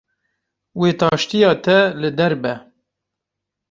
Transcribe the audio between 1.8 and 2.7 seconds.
li der be